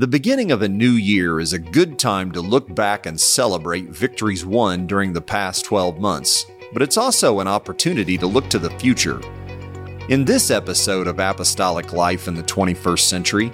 The 0.00 0.08
beginning 0.08 0.50
of 0.50 0.62
a 0.62 0.68
new 0.68 0.92
year 0.92 1.40
is 1.40 1.52
a 1.52 1.58
good 1.58 1.98
time 1.98 2.32
to 2.32 2.40
look 2.40 2.74
back 2.74 3.04
and 3.04 3.20
celebrate 3.20 3.90
victories 3.90 4.46
won 4.46 4.86
during 4.86 5.12
the 5.12 5.20
past 5.20 5.66
12 5.66 6.00
months, 6.00 6.46
but 6.72 6.80
it's 6.80 6.96
also 6.96 7.40
an 7.40 7.46
opportunity 7.46 8.16
to 8.16 8.26
look 8.26 8.48
to 8.48 8.58
the 8.58 8.70
future. 8.78 9.20
In 10.08 10.24
this 10.24 10.50
episode 10.50 11.06
of 11.06 11.18
Apostolic 11.18 11.92
Life 11.92 12.28
in 12.28 12.34
the 12.34 12.42
21st 12.44 13.00
Century, 13.00 13.52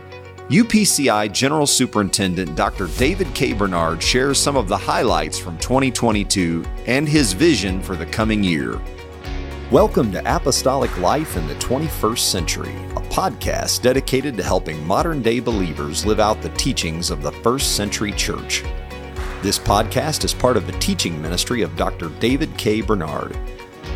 UPCI 0.48 1.32
General 1.32 1.66
Superintendent 1.66 2.54
Dr. 2.54 2.86
David 2.96 3.26
K. 3.34 3.52
Bernard 3.52 4.00
shares 4.00 4.38
some 4.38 4.56
of 4.56 4.68
the 4.68 4.76
highlights 4.76 5.40
from 5.40 5.58
2022 5.58 6.64
and 6.86 7.08
his 7.08 7.32
vision 7.32 7.82
for 7.82 7.96
the 7.96 8.06
coming 8.06 8.44
year. 8.44 8.80
Welcome 9.72 10.12
to 10.12 10.20
Apostolic 10.36 10.96
Life 11.00 11.36
in 11.36 11.48
the 11.48 11.56
21st 11.56 12.20
Century, 12.20 12.76
a 12.92 13.00
podcast 13.00 13.82
dedicated 13.82 14.36
to 14.36 14.44
helping 14.44 14.86
modern 14.86 15.22
day 15.22 15.40
believers 15.40 16.06
live 16.06 16.20
out 16.20 16.40
the 16.40 16.50
teachings 16.50 17.10
of 17.10 17.20
the 17.20 17.32
first 17.32 17.74
century 17.74 18.12
church. 18.12 18.62
This 19.42 19.58
podcast 19.58 20.24
is 20.24 20.32
part 20.32 20.56
of 20.56 20.68
the 20.68 20.78
teaching 20.78 21.20
ministry 21.20 21.62
of 21.62 21.74
Dr. 21.74 22.10
David 22.20 22.56
K. 22.56 22.80
Bernard. 22.80 23.36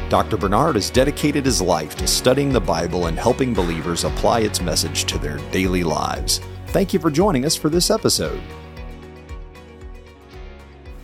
Dr. 0.08 0.36
Bernard 0.36 0.74
has 0.74 0.90
dedicated 0.90 1.44
his 1.44 1.62
life 1.62 1.94
to 1.98 2.06
studying 2.08 2.52
the 2.52 2.60
Bible 2.60 3.06
and 3.06 3.16
helping 3.16 3.54
believers 3.54 4.02
apply 4.02 4.40
its 4.40 4.60
message 4.60 5.04
to 5.04 5.18
their 5.18 5.38
daily 5.52 5.84
lives. 5.84 6.40
Thank 6.70 6.92
you 6.92 6.98
for 6.98 7.12
joining 7.12 7.44
us 7.44 7.54
for 7.54 7.68
this 7.68 7.92
episode. 7.92 8.42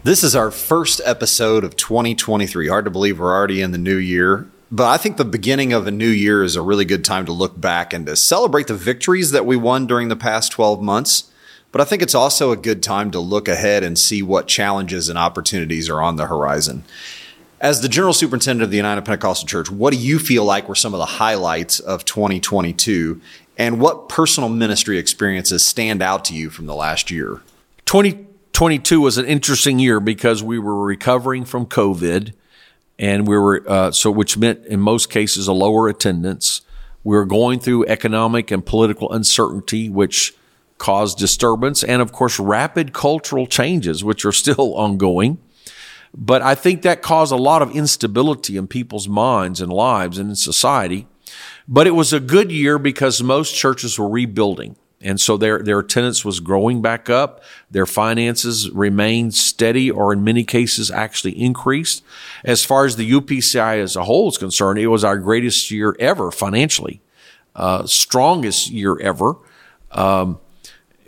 This 0.03 0.25
is 0.25 0.35
our 0.35 0.51
first 0.51 1.01
episode 1.05 1.63
of 1.63 1.77
2023. 1.77 2.67
Hard 2.67 2.85
to 2.85 2.91
believe 2.91 3.21
we're 3.21 3.33
already 3.33 3.63
in 3.63 3.71
the 3.71 3.79
new 3.79 3.97
year. 3.97 4.51
But 4.71 4.89
I 4.89 4.97
think 4.97 5.17
the 5.17 5.25
beginning 5.25 5.73
of 5.73 5.87
a 5.87 5.93
new 5.93 6.09
year 6.09 6.43
is 6.43 6.57
a 6.57 6.63
really 6.63 6.85
good 6.85 7.05
time 7.05 7.25
to 7.27 7.33
look 7.33 7.61
back 7.61 7.93
and 7.93 8.05
to 8.07 8.17
celebrate 8.17 8.67
the 8.67 8.75
victories 8.75 9.31
that 9.31 9.47
we 9.47 9.57
won 9.57 9.87
during 9.87 10.09
the 10.09 10.17
past 10.17 10.51
12 10.53 10.83
months. 10.83 11.31
But 11.71 11.81
I 11.81 11.85
think 11.85 12.03
it's 12.03 12.15
also 12.15 12.51
a 12.51 12.57
good 12.57 12.83
time 12.83 13.11
to 13.13 13.21
look 13.21 13.47
ahead 13.47 13.85
and 13.85 13.99
see 13.99 14.23
what 14.23 14.49
challenges 14.49 15.09
and 15.09 15.19
opportunities 15.19 15.89
are 15.89 16.03
on 16.03 16.17
the 16.17 16.27
horizon. 16.27 16.85
As 17.61 17.81
the 17.81 17.89
General 17.89 18.13
Superintendent 18.13 18.65
of 18.65 18.71
the 18.71 18.77
United 18.77 19.05
Pentecostal 19.05 19.47
Church, 19.47 19.71
what 19.71 19.93
do 19.93 19.99
you 19.99 20.19
feel 20.19 20.45
like 20.45 20.69
were 20.69 20.75
some 20.75 20.95
of 20.95 20.99
the 20.99 21.07
highlights 21.07 21.79
of 21.79 22.05
2022? 22.05 23.21
And 23.57 23.81
what 23.81 24.09
personal 24.09 24.49
ministry 24.49 24.99
experiences 24.99 25.65
stand 25.65 26.03
out 26.03 26.25
to 26.27 26.35
you 26.35 26.51
from 26.51 26.67
the 26.67 26.75
last 26.75 27.11
year? 27.11 27.41
2022 27.87 29.01
was 29.01 29.17
an 29.17 29.27
interesting 29.27 29.79
year 29.79 30.01
because 30.01 30.43
we 30.43 30.59
were 30.59 30.85
recovering 30.85 31.45
from 31.45 31.67
COVID 31.67 32.33
and 32.99 33.27
we 33.27 33.37
were 33.37 33.63
uh, 33.67 33.91
so 33.91 34.11
which 34.11 34.37
meant 34.37 34.65
in 34.67 34.81
most 34.81 35.11
cases 35.11 35.49
a 35.49 35.53
lower 35.53 35.89
attendance. 35.89 36.63
We 37.05 37.17
were 37.17 37.27
going 37.27 37.61
through 37.61 37.87
economic 37.87 38.51
and 38.51 38.65
political 38.65 39.13
uncertainty, 39.13 39.89
which 39.89 40.35
caused 40.79 41.19
disturbance, 41.19 41.85
and 41.85 42.03
of 42.03 42.13
course 42.13 42.39
rapid 42.39 42.93
cultural 42.93 43.47
changes, 43.47 44.03
which 44.03 44.25
are 44.25 44.33
still 44.33 44.75
ongoing. 44.77 45.39
But 46.15 46.41
I 46.41 46.55
think 46.55 46.83
that 46.83 47.03
caused 47.03 47.33
a 47.33 47.37
lot 47.37 47.61
of 47.61 47.75
instability 47.77 48.57
in 48.57 48.67
people's 48.67 49.09
minds 49.09 49.61
and 49.61 49.71
lives 49.71 50.19
and 50.19 50.31
in 50.31 50.37
society. 50.37 51.07
But 51.69 51.87
it 51.87 51.91
was 51.91 52.13
a 52.13 52.21
good 52.21 52.51
year 52.51 52.79
because 52.79 53.23
most 53.23 53.55
churches 53.55 53.99
were 53.99 54.09
rebuilding. 54.09 54.77
And 55.01 55.21
so 55.21 55.37
their, 55.37 55.59
their 55.59 55.81
attendance 55.81 56.25
was 56.25 56.41
growing 56.41 56.81
back 56.81 57.11
up. 57.11 57.43
Their 57.71 57.87
finances 57.87 58.71
remained 58.71 59.35
steady 59.35 59.91
or 59.91 60.13
in 60.13 60.25
many 60.25 60.43
cases 60.43 60.91
actually 60.91 61.39
increased. 61.41 62.03
As 62.45 62.65
far 62.65 62.87
as 62.87 62.97
the 62.97 63.11
UPCI 63.11 63.79
as 63.79 63.95
a 63.95 64.05
whole 64.05 64.29
is 64.29 64.39
concerned, 64.39 64.79
it 64.79 64.87
was 64.87 65.05
our 65.05 65.19
greatest 65.19 65.71
year 65.71 65.95
ever 65.99 66.31
financially, 66.31 67.03
uh, 67.55 67.87
strongest 67.87 68.71
year 68.71 68.99
ever. 68.99 69.37
Um, 69.93 70.41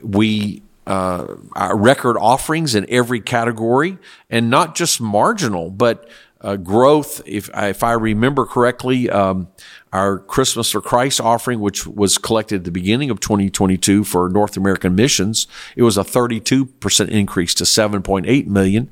we, 0.03 0.63
uh, 0.87 1.37
record 1.75 2.17
offerings 2.17 2.75
in 2.75 2.87
every 2.89 3.21
category 3.21 3.99
and 4.31 4.49
not 4.49 4.75
just 4.75 5.01
marginal, 5.01 5.71
but 5.71 6.09
uh, 6.41 6.57
growth. 6.57 7.21
If 7.27 7.51
if 7.55 7.83
I 7.83 7.93
remember 7.93 8.47
correctly, 8.47 9.11
um, 9.11 9.49
our 9.93 10.19
Christmas 10.19 10.71
for 10.71 10.81
Christ 10.81 11.21
offering, 11.21 11.61
which 11.61 11.87
was 11.87 12.19
collected 12.19 12.57
at 12.57 12.65
the 12.65 12.71
beginning 12.71 13.11
of 13.11 13.21
2022 13.21 14.05
for 14.05 14.29
North 14.29 14.57
American 14.57 14.95
missions, 14.95 15.47
it 15.77 15.83
was 15.83 15.97
a 15.97 16.05
32% 16.05 17.09
increase 17.09 17.55
to 17.55 17.65
7.8 17.65 18.47
million. 18.47 18.91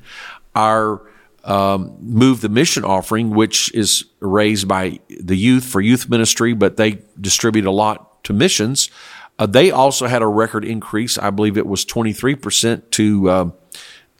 Our 0.54 1.02
um, 1.44 1.96
Move 2.00 2.40
the 2.40 2.48
Mission 2.48 2.84
offering, 2.84 3.30
which 3.30 3.72
is 3.72 4.04
raised 4.18 4.66
by 4.66 4.98
the 5.08 5.36
youth 5.36 5.64
for 5.64 5.80
youth 5.80 6.08
ministry, 6.08 6.54
but 6.54 6.76
they 6.76 7.02
distribute 7.20 7.66
a 7.66 7.70
lot 7.70 8.24
to 8.24 8.32
missions. 8.32 8.90
Uh, 9.38 9.46
they 9.46 9.70
also 9.70 10.06
had 10.06 10.22
a 10.22 10.26
record 10.26 10.64
increase. 10.64 11.18
I 11.18 11.30
believe 11.30 11.56
it 11.56 11.66
was 11.66 11.84
23% 11.84 12.90
to 12.90 13.30
uh, 13.30 13.50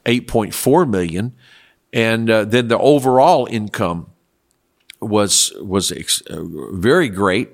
8.4 0.05 0.89
million. 0.89 1.35
And 1.93 2.29
uh, 2.29 2.45
then 2.45 2.67
the 2.67 2.77
overall 2.77 3.47
income 3.49 4.07
was 4.99 5.53
was 5.59 5.91
ex- 5.91 6.21
uh, 6.21 6.43
very 6.71 7.09
great. 7.09 7.49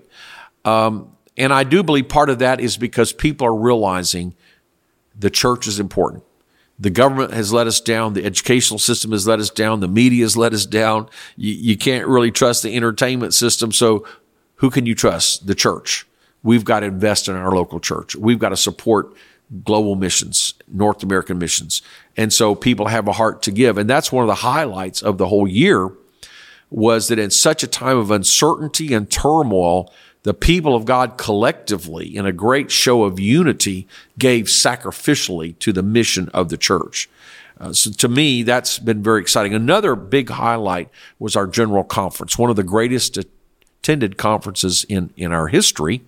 Um, 0.66 1.16
and 1.38 1.52
I 1.52 1.64
do 1.64 1.84
believe 1.84 2.10
part 2.10 2.30
of 2.30 2.40
that 2.40 2.60
is 2.60 2.78
because 2.78 3.12
people 3.12 3.48
are 3.48 3.56
realizing 3.56 4.36
the 5.18 5.30
church 5.30 5.68
is 5.68 5.80
important. 5.80 6.24
The 6.80 6.90
government 6.90 7.34
has 7.34 7.54
let 7.54 7.68
us 7.68 7.80
down. 7.80 8.14
The 8.14 8.26
educational 8.26 8.80
system 8.80 9.12
has 9.12 9.28
let 9.28 9.40
us 9.40 9.50
down. 9.50 9.80
The 9.80 9.88
media 9.88 10.24
has 10.26 10.36
let 10.36 10.54
us 10.54 10.66
down. 10.66 11.08
You, 11.36 11.54
you 11.54 11.78
can't 11.78 12.08
really 12.08 12.32
trust 12.32 12.64
the 12.64 12.76
entertainment 12.76 13.34
system. 13.34 13.72
So 13.72 14.06
who 14.56 14.70
can 14.70 14.86
you 14.86 14.96
trust? 14.96 15.46
The 15.48 15.56
church. 15.56 16.08
We've 16.42 16.66
got 16.66 16.82
to 16.82 16.88
invest 16.88 17.28
in 17.28 17.36
our 17.36 17.52
local 17.52 17.80
church. 17.80 18.16
We've 18.16 18.40
got 18.40 18.50
to 18.50 18.58
support 18.58 19.14
global 19.64 19.96
missions, 19.96 20.54
North 20.68 21.04
American 21.04 21.38
missions. 21.38 21.82
And 22.18 22.32
so 22.32 22.56
people 22.56 22.88
have 22.88 23.08
a 23.08 23.14
heart 23.14 23.42
to 23.44 23.52
give. 23.52 23.78
And 23.78 23.90
that's 23.90 24.12
one 24.12 24.24
of 24.24 24.28
the 24.28 24.36
highlights 24.36 25.02
of 25.02 25.18
the 25.18 25.28
whole 25.28 25.48
year 25.48 25.92
was 26.70 27.08
that 27.10 27.20
in 27.20 27.30
such 27.30 27.62
a 27.62 27.68
time 27.68 27.98
of 27.98 28.10
uncertainty 28.10 28.94
and 28.94 29.10
turmoil, 29.10 29.94
the 30.24 30.34
people 30.34 30.76
of 30.76 30.86
God 30.86 31.18
collectively, 31.18 32.16
in 32.16 32.26
a 32.26 32.32
great 32.32 32.72
show 32.72 33.04
of 33.04 33.20
unity, 33.20 33.88
gave 34.18 34.46
sacrificially 34.46 35.58
to 35.60 35.72
the 35.72 35.84
mission 35.84 36.30
of 36.30 36.50
the 36.50 36.58
church. 36.58 37.10
Uh, 37.60 37.74
so 37.74 37.92
to 37.92 38.08
me, 38.08 38.42
that's 38.42 38.80
been 38.80 39.04
very 39.04 39.22
exciting. 39.22 39.54
Another 39.54 39.96
big 39.96 40.30
highlight 40.30 40.90
was 41.20 41.36
our 41.36 41.46
general 41.46 41.84
conference, 41.84 42.38
one 42.38 42.50
of 42.50 42.56
the 42.56 42.64
greatest 42.64 43.18
attended 43.84 44.18
conferences 44.18 44.86
in, 44.86 45.14
in 45.16 45.32
our 45.32 45.48
history. 45.48 46.02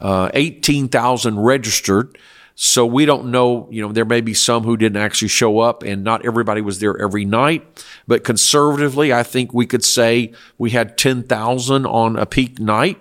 Uh, 0.00 0.30
18,000 0.34 1.40
registered. 1.40 2.18
So 2.54 2.84
we 2.84 3.06
don't 3.06 3.30
know, 3.30 3.68
you 3.70 3.82
know, 3.82 3.92
there 3.92 4.04
may 4.04 4.20
be 4.20 4.34
some 4.34 4.64
who 4.64 4.76
didn't 4.76 5.00
actually 5.00 5.28
show 5.28 5.60
up 5.60 5.82
and 5.82 6.04
not 6.04 6.24
everybody 6.24 6.60
was 6.60 6.80
there 6.80 7.00
every 7.00 7.24
night. 7.24 7.84
But 8.06 8.24
conservatively, 8.24 9.12
I 9.12 9.22
think 9.22 9.52
we 9.52 9.66
could 9.66 9.84
say 9.84 10.32
we 10.58 10.70
had 10.70 10.98
10,000 10.98 11.86
on 11.86 12.16
a 12.16 12.26
peak 12.26 12.58
night. 12.58 13.00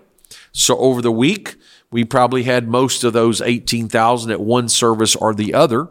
So 0.51 0.77
over 0.77 1.01
the 1.01 1.11
week, 1.11 1.55
we 1.91 2.05
probably 2.05 2.43
had 2.43 2.67
most 2.67 3.03
of 3.03 3.13
those 3.13 3.41
18,000 3.41 4.31
at 4.31 4.39
one 4.39 4.69
service 4.69 5.15
or 5.15 5.33
the 5.33 5.53
other. 5.53 5.89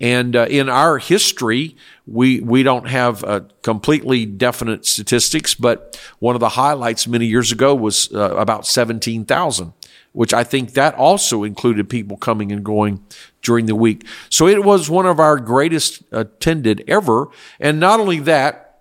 And 0.00 0.36
uh, 0.36 0.46
in 0.48 0.68
our 0.68 0.98
history, 0.98 1.76
we 2.06 2.40
we 2.40 2.62
don't 2.62 2.86
have 2.86 3.24
uh, 3.24 3.40
completely 3.62 4.26
definite 4.26 4.86
statistics, 4.86 5.56
but 5.56 6.00
one 6.20 6.36
of 6.36 6.40
the 6.40 6.50
highlights 6.50 7.08
many 7.08 7.26
years 7.26 7.50
ago 7.50 7.74
was 7.74 8.12
uh, 8.14 8.36
about 8.36 8.64
seventeen 8.64 9.24
thousand 9.24 9.72
which 10.12 10.34
I 10.34 10.44
think 10.44 10.74
that 10.74 10.94
also 10.94 11.44
included 11.44 11.88
people 11.88 12.16
coming 12.16 12.50
and 12.50 12.64
going 12.64 13.04
during 13.42 13.66
the 13.66 13.74
week. 13.76 14.06
So 14.30 14.46
it 14.46 14.64
was 14.64 14.90
one 14.90 15.06
of 15.06 15.20
our 15.20 15.38
greatest 15.38 16.02
attended 16.12 16.84
ever. 16.88 17.28
And 17.60 17.78
not 17.78 18.00
only 18.00 18.18
that, 18.20 18.80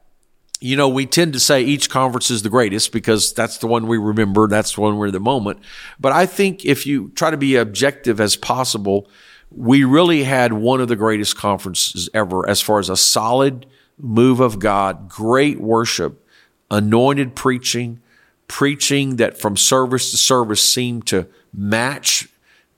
you 0.59 0.75
know, 0.75 0.89
we 0.89 1.05
tend 1.05 1.33
to 1.33 1.39
say 1.39 1.61
each 1.61 1.89
conference 1.89 2.31
is 2.31 2.41
the 2.41 2.49
greatest 2.49 2.91
because 2.91 3.33
that's 3.33 3.59
the 3.59 3.67
one 3.67 3.87
we 3.87 3.97
remember. 3.97 4.47
That's 4.47 4.73
the 4.75 4.81
one 4.81 4.97
we're 4.97 5.07
in 5.07 5.13
the 5.13 5.19
moment. 5.19 5.59
But 5.99 6.13
I 6.13 6.25
think 6.25 6.65
if 6.65 6.87
you 6.87 7.11
try 7.15 7.29
to 7.29 7.37
be 7.37 7.55
objective 7.55 8.19
as 8.19 8.35
possible, 8.35 9.07
we 9.51 9.83
really 9.83 10.23
had 10.23 10.53
one 10.53 10.81
of 10.81 10.87
the 10.87 10.95
greatest 10.95 11.37
conferences 11.37 12.09
ever 12.13 12.47
as 12.49 12.61
far 12.61 12.79
as 12.79 12.89
a 12.89 12.97
solid 12.97 13.65
move 13.99 14.39
of 14.39 14.59
God, 14.59 15.09
great 15.09 15.59
worship, 15.59 16.25
anointed 16.69 17.35
preaching, 17.35 18.01
preaching 18.47 19.17
that 19.17 19.39
from 19.39 19.57
service 19.57 20.11
to 20.11 20.17
service 20.17 20.63
seemed 20.63 21.07
to 21.07 21.27
match 21.53 22.29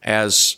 as 0.02 0.58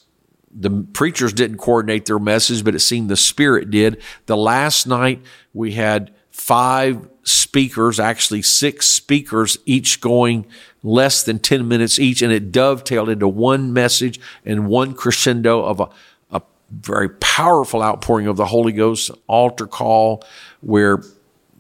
the 0.54 0.70
preachers 0.94 1.34
didn't 1.34 1.58
coordinate 1.58 2.06
their 2.06 2.20
message, 2.20 2.64
but 2.64 2.76
it 2.76 2.80
seemed 2.80 3.10
the 3.10 3.18
Spirit 3.18 3.72
did. 3.72 4.02
The 4.26 4.38
last 4.38 4.88
night 4.88 5.22
we 5.54 5.74
had 5.74 6.14
five 6.30 7.08
speakers, 7.24 8.00
actually 8.00 8.42
six 8.42 8.88
speakers, 8.90 9.58
each 9.66 10.02
going 10.02 10.46
less 10.84 11.24
than 11.24 11.40
10 11.40 11.68
minutes 11.68 12.00
each, 12.00 12.22
and 12.22 12.34
it 12.34 12.52
dovetailed 12.52 13.10
into 13.10 13.28
one 13.28 13.72
message 13.74 14.20
and 14.46 14.68
one 14.68 14.94
crescendo 14.94 15.64
of 15.64 15.80
a, 15.80 15.90
a 16.32 16.42
very 16.72 17.10
powerful 17.10 17.84
outpouring 17.84 18.28
of 18.28 18.38
the 18.38 18.48
Holy 18.48 18.72
Ghost, 18.72 19.12
altar 19.28 19.68
call, 19.68 20.24
where 20.62 21.04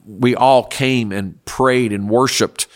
we 0.05 0.35
all 0.35 0.63
came 0.63 1.11
and 1.11 1.43
prayed 1.45 1.93
and 1.93 2.09
worshiped 2.09 2.67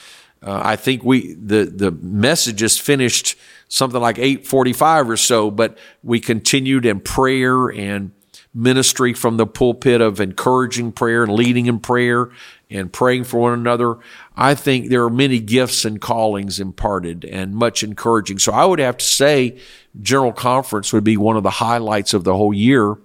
uh, 0.46 0.62
I 0.64 0.76
think 0.76 1.04
we 1.04 1.34
the 1.34 1.66
the 1.66 1.92
messages 1.92 2.78
finished 2.78 3.36
something 3.68 4.00
like 4.00 4.20
845 4.20 5.10
or 5.10 5.18
so, 5.18 5.50
but 5.50 5.78
we 6.04 6.20
continued 6.20 6.86
in 6.86 7.00
prayer 7.00 7.68
and 7.68 8.12
ministry 8.54 9.14
from 9.14 9.38
the 9.38 9.48
pulpit 9.48 10.02
of 10.02 10.22
encouraging 10.22 10.92
prayer 10.92 11.24
and 11.24 11.34
leading 11.34 11.66
in 11.66 11.80
prayer 11.80 12.30
and 12.70 12.94
praying 12.94 13.24
for 13.24 13.40
one 13.40 13.54
another. 13.54 13.98
I 14.36 14.56
think 14.56 14.90
there 14.90 15.04
are 15.04 15.10
many 15.10 15.40
gifts 15.40 15.84
and 15.84 16.00
callings 16.00 16.60
imparted 16.60 17.26
and 17.26 17.56
much 17.56 17.84
encouraging. 17.84 18.40
So 18.40 18.54
I 18.54 18.66
would 18.66 18.80
have 18.80 18.98
to 18.98 19.06
say 19.06 19.60
General 20.00 20.32
Conference 20.32 20.94
would 20.94 21.04
be 21.04 21.18
one 21.18 21.38
of 21.38 21.44
the 21.44 21.50
highlights 21.50 22.14
of 22.14 22.24
the 22.24 22.36
whole 22.36 22.54
year 22.54 22.96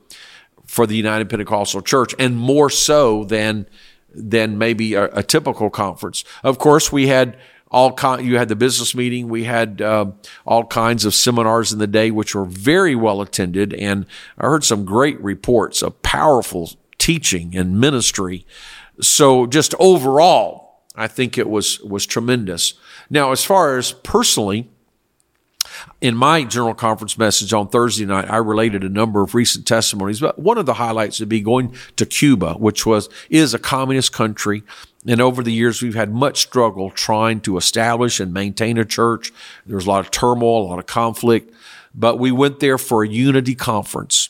for 0.66 0.86
the 0.86 0.96
United 0.96 1.28
Pentecostal 1.28 1.82
Church 1.82 2.14
and 2.18 2.36
more 2.36 2.70
so 2.70 3.24
than 3.24 3.66
than 4.14 4.58
maybe 4.58 4.94
a, 4.94 5.04
a 5.14 5.22
typical 5.22 5.70
conference. 5.70 6.24
Of 6.42 6.58
course, 6.58 6.92
we 6.92 7.08
had 7.08 7.36
all 7.70 7.92
kind, 7.92 8.26
you 8.26 8.36
had 8.36 8.48
the 8.48 8.56
business 8.56 8.94
meeting. 8.94 9.28
We 9.28 9.44
had 9.44 9.80
uh, 9.80 10.06
all 10.44 10.64
kinds 10.64 11.04
of 11.04 11.14
seminars 11.14 11.72
in 11.72 11.78
the 11.78 11.86
day, 11.86 12.10
which 12.10 12.34
were 12.34 12.44
very 12.44 12.96
well 12.96 13.20
attended. 13.20 13.72
And 13.74 14.06
I 14.38 14.46
heard 14.46 14.64
some 14.64 14.84
great 14.84 15.20
reports 15.20 15.82
of 15.82 16.02
powerful 16.02 16.72
teaching 16.98 17.56
and 17.56 17.80
ministry. 17.80 18.44
So 19.00 19.46
just 19.46 19.74
overall, 19.78 20.82
I 20.96 21.06
think 21.06 21.38
it 21.38 21.48
was, 21.48 21.80
was 21.80 22.06
tremendous. 22.06 22.74
Now, 23.08 23.30
as 23.32 23.44
far 23.44 23.78
as 23.78 23.92
personally, 23.92 24.68
in 26.00 26.16
my 26.16 26.44
general 26.44 26.74
conference 26.74 27.18
message 27.18 27.52
on 27.52 27.68
Thursday 27.68 28.06
night, 28.06 28.30
I 28.30 28.38
related 28.38 28.84
a 28.84 28.88
number 28.88 29.22
of 29.22 29.34
recent 29.34 29.66
testimonies, 29.66 30.20
but 30.20 30.38
one 30.38 30.58
of 30.58 30.66
the 30.66 30.74
highlights 30.74 31.20
would 31.20 31.28
be 31.28 31.40
going 31.40 31.74
to 31.96 32.06
Cuba, 32.06 32.54
which 32.54 32.86
was, 32.86 33.08
is 33.28 33.54
a 33.54 33.58
communist 33.58 34.12
country. 34.12 34.62
And 35.06 35.20
over 35.20 35.42
the 35.42 35.52
years, 35.52 35.82
we've 35.82 35.94
had 35.94 36.12
much 36.12 36.40
struggle 36.42 36.90
trying 36.90 37.40
to 37.42 37.56
establish 37.56 38.20
and 38.20 38.34
maintain 38.34 38.78
a 38.78 38.84
church. 38.84 39.32
There 39.66 39.76
was 39.76 39.86
a 39.86 39.90
lot 39.90 40.04
of 40.04 40.10
turmoil, 40.10 40.62
a 40.62 40.68
lot 40.68 40.78
of 40.78 40.86
conflict, 40.86 41.54
but 41.94 42.18
we 42.18 42.30
went 42.30 42.60
there 42.60 42.78
for 42.78 43.02
a 43.02 43.08
unity 43.08 43.54
conference 43.54 44.28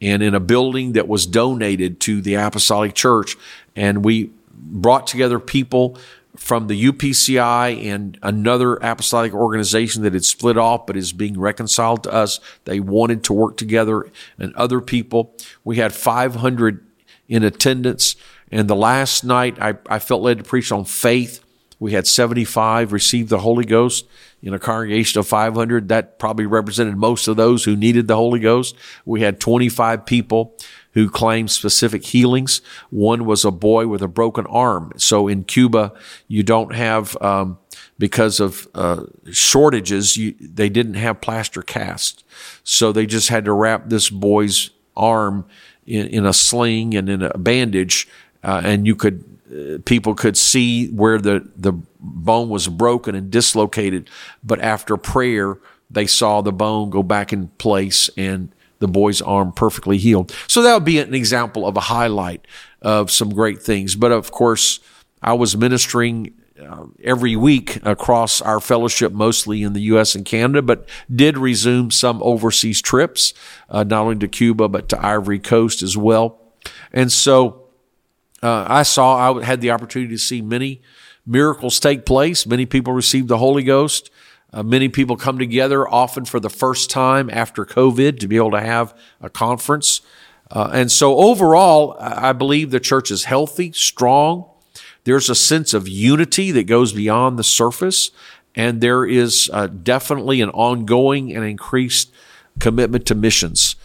and 0.00 0.22
in 0.22 0.34
a 0.34 0.40
building 0.40 0.92
that 0.92 1.08
was 1.08 1.26
donated 1.26 2.00
to 2.00 2.20
the 2.20 2.34
Apostolic 2.34 2.94
Church. 2.94 3.36
And 3.74 4.04
we 4.04 4.30
brought 4.54 5.06
together 5.06 5.38
people 5.38 5.98
from 6.36 6.66
the 6.66 6.84
UPCI 6.86 7.84
and 7.86 8.18
another 8.22 8.76
apostolic 8.76 9.32
organization 9.32 10.02
that 10.02 10.12
had 10.12 10.24
split 10.24 10.56
off 10.56 10.86
but 10.86 10.96
is 10.96 11.12
being 11.12 11.38
reconciled 11.38 12.04
to 12.04 12.12
us. 12.12 12.40
They 12.64 12.80
wanted 12.80 13.24
to 13.24 13.32
work 13.32 13.56
together 13.56 14.10
and 14.38 14.54
other 14.54 14.80
people. 14.80 15.34
We 15.64 15.76
had 15.76 15.92
500 15.92 16.86
in 17.28 17.42
attendance. 17.42 18.16
And 18.50 18.68
the 18.68 18.76
last 18.76 19.24
night 19.24 19.60
I, 19.60 19.74
I 19.88 19.98
felt 19.98 20.22
led 20.22 20.38
to 20.38 20.44
preach 20.44 20.70
on 20.70 20.84
faith. 20.84 21.42
We 21.78 21.92
had 21.92 22.06
75 22.06 22.92
receive 22.92 23.28
the 23.28 23.38
Holy 23.38 23.64
Ghost 23.64 24.06
in 24.42 24.54
a 24.54 24.58
congregation 24.58 25.18
of 25.18 25.26
500. 25.26 25.88
That 25.88 26.18
probably 26.18 26.46
represented 26.46 26.96
most 26.96 27.28
of 27.28 27.36
those 27.36 27.64
who 27.64 27.76
needed 27.76 28.06
the 28.06 28.16
Holy 28.16 28.40
Ghost. 28.40 28.76
We 29.04 29.20
had 29.20 29.40
25 29.40 30.06
people 30.06 30.56
who 30.96 31.10
claimed 31.10 31.50
specific 31.50 32.06
healings. 32.06 32.62
One 32.88 33.26
was 33.26 33.44
a 33.44 33.50
boy 33.50 33.86
with 33.86 34.00
a 34.00 34.08
broken 34.08 34.46
arm. 34.46 34.92
So 34.96 35.28
in 35.28 35.44
Cuba, 35.44 35.92
you 36.26 36.42
don't 36.42 36.74
have, 36.74 37.20
um, 37.20 37.58
because 37.98 38.40
of 38.40 38.66
uh, 38.74 39.02
shortages, 39.30 40.16
you, 40.16 40.34
they 40.40 40.70
didn't 40.70 40.94
have 40.94 41.20
plaster 41.20 41.60
cast. 41.60 42.24
So 42.64 42.92
they 42.92 43.04
just 43.04 43.28
had 43.28 43.44
to 43.44 43.52
wrap 43.52 43.90
this 43.90 44.08
boy's 44.08 44.70
arm 44.96 45.44
in, 45.86 46.06
in 46.06 46.24
a 46.24 46.32
sling 46.32 46.94
and 46.94 47.10
in 47.10 47.22
a 47.22 47.36
bandage, 47.36 48.08
uh, 48.42 48.62
and 48.64 48.86
you 48.86 48.96
could 48.96 49.22
uh, 49.52 49.78
people 49.84 50.14
could 50.14 50.38
see 50.38 50.88
where 50.88 51.18
the 51.18 51.46
the 51.56 51.74
bone 52.00 52.48
was 52.48 52.68
broken 52.68 53.14
and 53.14 53.30
dislocated. 53.30 54.08
But 54.42 54.60
after 54.60 54.96
prayer, 54.96 55.58
they 55.90 56.06
saw 56.06 56.40
the 56.40 56.52
bone 56.52 56.88
go 56.88 57.02
back 57.02 57.34
in 57.34 57.48
place 57.58 58.08
and 58.16 58.50
the 58.78 58.88
boy's 58.88 59.22
arm 59.22 59.52
perfectly 59.52 59.98
healed. 59.98 60.34
So 60.48 60.62
that 60.62 60.74
would 60.74 60.84
be 60.84 60.98
an 60.98 61.14
example 61.14 61.66
of 61.66 61.76
a 61.76 61.80
highlight 61.80 62.46
of 62.82 63.10
some 63.10 63.30
great 63.30 63.62
things. 63.62 63.96
But 63.96 64.12
of 64.12 64.30
course, 64.30 64.80
I 65.22 65.32
was 65.32 65.56
ministering 65.56 66.34
uh, 66.60 66.86
every 67.02 67.36
week 67.36 67.84
across 67.84 68.40
our 68.40 68.60
fellowship, 68.60 69.12
mostly 69.12 69.62
in 69.62 69.72
the 69.72 69.80
U.S. 69.82 70.14
and 70.14 70.24
Canada, 70.24 70.62
but 70.62 70.88
did 71.14 71.36
resume 71.36 71.90
some 71.90 72.22
overseas 72.22 72.80
trips, 72.80 73.34
uh, 73.68 73.84
not 73.84 74.02
only 74.02 74.18
to 74.18 74.28
Cuba, 74.28 74.68
but 74.68 74.88
to 74.90 75.04
Ivory 75.04 75.38
Coast 75.38 75.82
as 75.82 75.96
well. 75.96 76.38
And 76.92 77.12
so 77.12 77.68
uh, 78.42 78.66
I 78.68 78.82
saw, 78.82 79.38
I 79.38 79.44
had 79.44 79.60
the 79.60 79.70
opportunity 79.70 80.14
to 80.14 80.18
see 80.18 80.40
many 80.40 80.82
miracles 81.26 81.80
take 81.80 82.06
place. 82.06 82.46
Many 82.46 82.66
people 82.66 82.92
received 82.92 83.28
the 83.28 83.38
Holy 83.38 83.62
Ghost. 83.62 84.10
Uh, 84.52 84.62
many 84.62 84.88
people 84.88 85.16
come 85.16 85.38
together 85.38 85.88
often 85.88 86.24
for 86.24 86.40
the 86.40 86.50
first 86.50 86.90
time 86.90 87.28
after 87.30 87.64
COVID 87.64 88.18
to 88.20 88.28
be 88.28 88.36
able 88.36 88.52
to 88.52 88.60
have 88.60 88.96
a 89.20 89.28
conference. 89.28 90.00
Uh, 90.50 90.70
and 90.72 90.90
so 90.90 91.16
overall, 91.16 91.96
I 91.98 92.32
believe 92.32 92.70
the 92.70 92.80
church 92.80 93.10
is 93.10 93.24
healthy, 93.24 93.72
strong. 93.72 94.48
There's 95.04 95.28
a 95.28 95.34
sense 95.34 95.74
of 95.74 95.88
unity 95.88 96.52
that 96.52 96.64
goes 96.64 96.92
beyond 96.92 97.38
the 97.38 97.44
surface. 97.44 98.10
And 98.54 98.80
there 98.80 99.04
is 99.04 99.50
uh, 99.52 99.66
definitely 99.66 100.40
an 100.40 100.50
ongoing 100.50 101.34
and 101.34 101.44
increased 101.44 102.12
commitment 102.58 103.04
to 103.06 103.14
missions. 103.14 103.76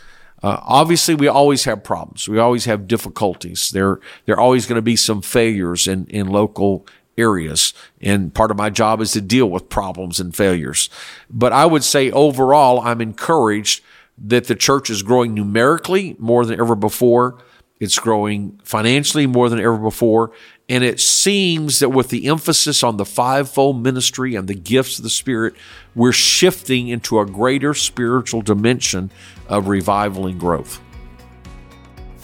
Uh, 0.41 0.59
obviously, 0.63 1.13
we 1.13 1.27
always 1.27 1.65
have 1.65 1.83
problems. 1.83 2.27
We 2.27 2.39
always 2.39 2.65
have 2.65 2.87
difficulties. 2.87 3.69
There, 3.71 3.99
there 4.25 4.35
are 4.35 4.39
always 4.39 4.65
going 4.65 4.77
to 4.77 4.81
be 4.81 4.95
some 4.95 5.21
failures 5.21 5.87
in, 5.87 6.05
in 6.07 6.27
local 6.27 6.87
areas. 7.17 7.73
And 8.01 8.33
part 8.33 8.51
of 8.51 8.57
my 8.57 8.69
job 8.69 9.01
is 9.01 9.11
to 9.13 9.21
deal 9.21 9.49
with 9.49 9.69
problems 9.69 10.19
and 10.19 10.35
failures. 10.35 10.89
But 11.29 11.53
I 11.53 11.65
would 11.65 11.83
say 11.83 12.11
overall, 12.11 12.79
I'm 12.81 13.01
encouraged 13.01 13.83
that 14.17 14.47
the 14.47 14.55
church 14.55 14.89
is 14.89 15.03
growing 15.03 15.33
numerically 15.33 16.15
more 16.19 16.45
than 16.45 16.59
ever 16.59 16.75
before. 16.75 17.37
It's 17.79 17.97
growing 17.97 18.59
financially 18.63 19.25
more 19.25 19.49
than 19.49 19.59
ever 19.59 19.77
before. 19.77 20.31
And 20.69 20.83
it 20.83 20.99
seems 20.99 21.79
that 21.79 21.89
with 21.89 22.09
the 22.09 22.27
emphasis 22.27 22.83
on 22.83 22.97
the 22.97 23.05
fivefold 23.05 23.81
ministry 23.81 24.35
and 24.35 24.47
the 24.47 24.53
gifts 24.53 24.99
of 24.99 25.03
the 25.03 25.09
Spirit, 25.09 25.55
we're 25.95 26.11
shifting 26.11 26.87
into 26.87 27.19
a 27.19 27.25
greater 27.25 27.73
spiritual 27.73 28.41
dimension 28.41 29.11
of 29.47 29.67
revival 29.67 30.27
and 30.27 30.39
growth. 30.39 30.79